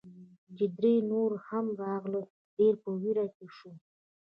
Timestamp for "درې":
0.77-0.93